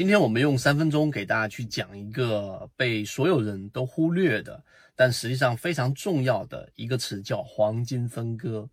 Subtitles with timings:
[0.00, 4.64] 今天我们用三分钟给大家去讲一个被所有人都忽略的，
[4.96, 8.70] 但实际上非常重要的一个词，叫黄金分割。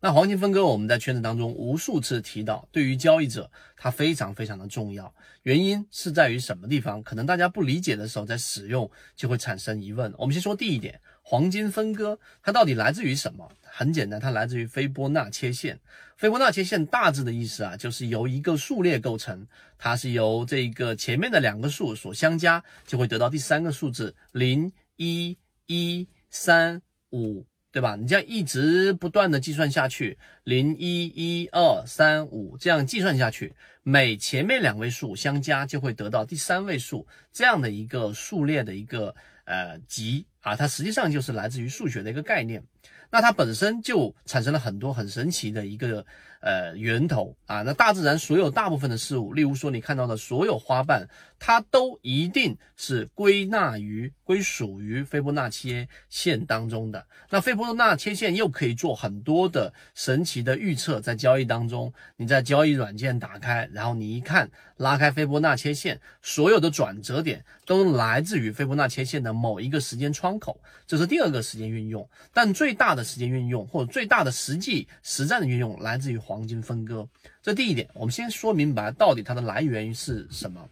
[0.00, 5.14] 那黄金分割，我们在圈子当中无数次提到，对于交易者它非常非常的重要。
[5.44, 7.02] 原因是在于什么地方？
[7.02, 10.12] 可能大家不理解的时候，在使用就会产生疑问。
[10.18, 13.50] 我们先说第一点，黄金分割它到底来自于什么？
[13.60, 15.80] 很简单，它来自于斐波那切线。
[16.16, 19.44] 斐波那切线大致的意思啊，就是由一个数列构成，
[19.76, 26.80] 它是由这个前面的两个数所相加，就会得到第三个数字零一一三
[27.10, 27.44] 五。
[27.72, 27.94] 对吧？
[27.94, 42.62] 你这样一直不断的计算下去，零一一二三五这样计算下去，每前面两位数相加就会得到第三位数这样的一个数列的一个呃集啊，它实际上就是来自于数学的一个概念。
[43.10, 46.04] 那它本身就产生了很多很神奇的一个
[46.40, 47.62] 呃源头啊。
[47.62, 57.06] 那大自然所有大部分的事物，例如说你看到的所有花瓣，它都一定是归纳于归属于斐波那切线当中的。
[57.30, 72.08] 那斐波那切线又可以做很多的神奇的预测，在交易当中，你在交易软件打开，然后你一看，拉开斐波那切线，所有的转折点都来自于斐波那切线的某一个时间窗口，这是第二个时间运用。
[72.32, 77.08] 但最大的时间运用或者最大的实际实战的运用来自于黄金分割，
[77.42, 80.68] 这第一点，我们先说明白到底它的来源是什么。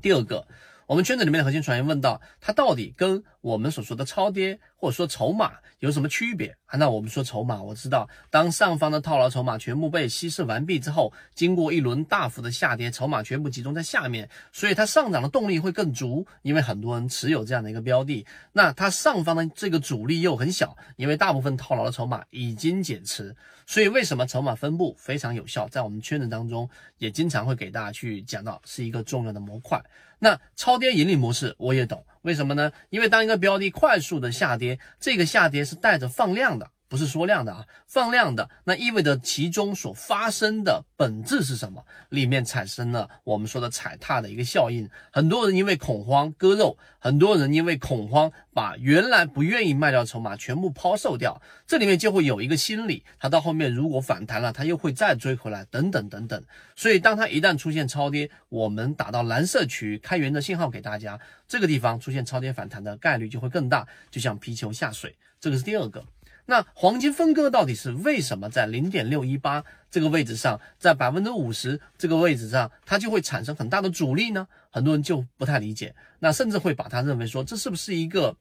[0.00, 0.46] 第二个。
[0.86, 6.76] 我们圈子里面的核心传员问到，它到底跟我们所说的超跌或者说筹码有什么区别啊？
[6.76, 18.26] 那我们说筹码，我知道，当上方的套牢筹码全部被稀释完毕之后，经过一轮大幅的下跌，筹码全部集中在下面，所以它上涨的动力会更足，因为很多人持有这样的一个标的。
[18.52, 23.34] 那它上方的这个阻力又很小，因为大部分套牢的筹码已经减持，
[23.66, 25.66] 所以为什么筹码分布非常有效？
[25.68, 26.68] 在我们圈子当中
[26.98, 29.82] 也经常会给大家去讲到，是一个重要的模块。
[30.24, 32.72] 那超跌盈利模式我也懂，为什么呢？
[32.88, 36.70] 因为当一个标的快速的下跌，这个下跌是带着放量的。
[36.88, 41.84] 不是缩量的啊，放量的，那意味着其中所发生的本质是什么？
[42.10, 56.40] 里面产生了我们说的踩踏的一个效应，很多人因为恐慌割肉，很多人因为恐慌把原来不愿意卖掉筹码全部抛售掉，这里面就会有一个心理，它到后面如果反弹了，它又会再追回来，等等等等。
[56.76, 61.18] 所以当它一旦出现超跌，我们打到蓝色区域开源的信号给大家，
[61.48, 66.04] 这个地方出现超跌反弹的概率就会更大，就像皮球下水，这个是第二个。
[66.46, 74.46] 那黄金分割到底是为什么在零点六一八这个位置上，在百分之五十这个位置上，它就会产生很大的阻力呢？
[74.70, 78.36] 很多人就不太理解，那甚至会把它认为说这是不是一个？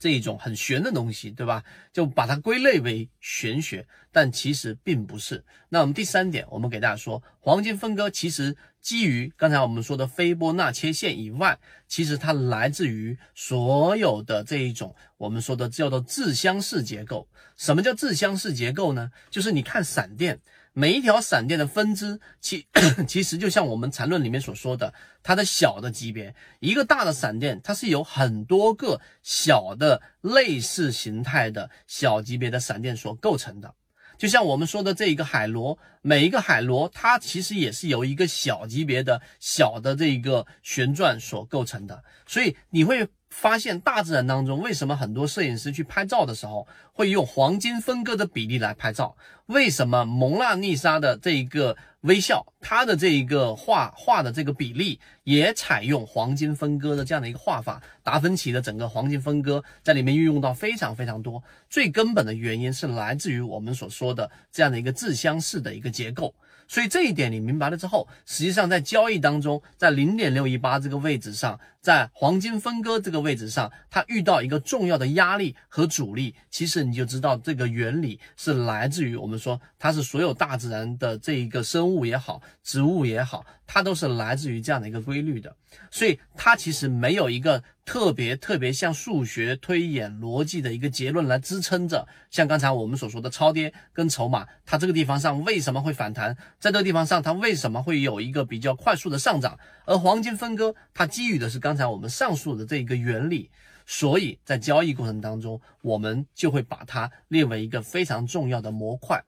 [0.00, 1.62] 这一种很玄的东西，对吧？
[1.92, 5.44] 就把它归类为玄学，但其实并不是。
[5.68, 17.28] 那我们第三点，我们给大家说，黄金分割其实基于刚才我们说的斐波那切线以外，其实它来自于所有的这一种我们说的叫做自相似结构。
[17.56, 19.12] 什么叫自相似结构呢？
[19.28, 20.40] 就是你看闪电。
[20.80, 22.66] 每一条闪电的分支，其
[23.06, 33.74] 其实就像我们缠论里面所说的，它的小的级别，一个大的闪电，它是由很多个小的类似形态的小级别的闪电所构成的。
[34.16, 42.02] 就像我们说的这一个海螺，每一个海螺，它其实也是由一个小级别的小的这一个旋转所构成的。
[42.26, 43.06] 所以你会。
[43.30, 49.16] 发现大自然当中，为什么很多摄影师去拍照的时候会用黄金分割的比例来拍照？
[49.46, 57.82] 为什么蒙娜丽莎的这一个微笑，它的这一个画画的这个比例也采用黄金分割的这样的一个画法？
[58.02, 61.42] 达芬奇的整个黄金分割在里面运用到非常非常多。
[61.68, 66.34] 最根本的原因是来自于我们所说的这样的一个自相似的一个结构。
[66.68, 85.56] 所以这一点你明白了之后，实际上在交易当中，在零点六一八这个位置上，在黄金分割这个位置上，它遇到一个重要的压力和阻力，其实你就知道这个原理是来自于我们说它是所有大自然的这一个生物也好，植物也好，它都是来自于这样的一个规律的。
[85.90, 87.62] 所以它其实没有一个。
[87.82, 96.36] 特别特别像数学推演逻辑的一个结论来支撑着，像刚才我们所说的超跌跟筹码，它这个地方上为什么会反弹？
[96.60, 99.58] 在这个地方上，它为什么会有一个比较快速的上涨？
[99.86, 103.48] 而黄金分割，它基于的是刚刚才我们上述的这一个原理，
[103.86, 109.24] 所以在交易过程当中，我们就会把它列为一个非常重要的模块。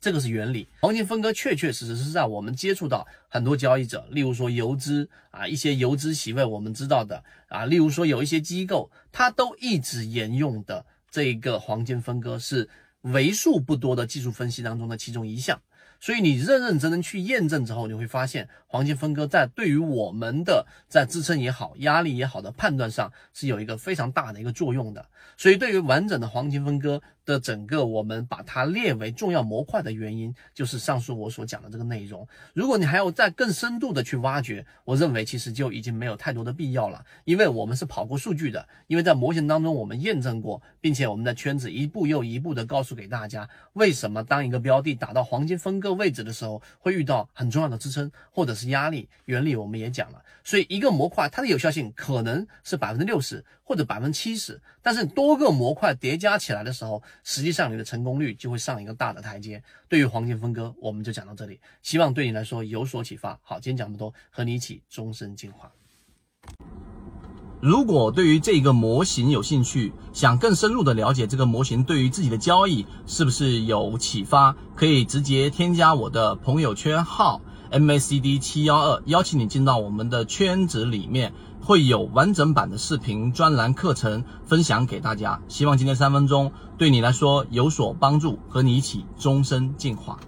[0.00, 12.70] 这个是原理，黄金分割确确实实是在我们接触到很多交易者，例如说游资啊，一些游资席位我们知道的啊，例如说有一些机构，它都一直沿用的这个黄金分割是
[13.02, 15.60] 为数不多的技术分析当中的其中一项。
[16.00, 25.06] 所以你认认真真去验证之后，你会发现黄金分割在对于我们的在支撑也好、压力也好的判断上是有一个非常大的一个作用的。
[25.36, 32.26] 所以，对于完整的黄金分割的整个，我们把它列为重要模块的原因，就是上述我所讲的这个内容。
[32.52, 50.22] 如果你还要再更深度的去挖掘，我认为其实就已经没有太多的必要了，因为我们是跑过数据的，因为在模型当中我们验证过，并且我们的圈子一步又一步的告诉给大家，为什么当一个标的打到黄金分割位置的时候，会遇到很重要的支撑或者是压力，原理我们也讲了。
[50.42, 59.62] 所以一个模块它的有效性可能是百分之六十或者百分之七十，但是多个模块叠加起来的时候，实际上你的成功率就会上一个大的台阶。
[59.88, 63.38] 对于黄金分割，我们就讲到这里，希望对你来说有所启发。
[63.42, 65.70] 好，今天讲这么多，和你一起终身进化。
[67.62, 77.42] 如果对于这个模型有兴趣，想更深入的了解这个模型对于自己的交易是不是有启发，可以直接添加我的朋友圈号。
[77.70, 81.32] MACD 七幺二，邀请你进到我们的圈子里面，
[81.62, 85.40] 会有完整版的视频专栏课程分享给大家。
[85.48, 90.18] 希望今天三分钟对你来说有所帮助，和你一起终身进化。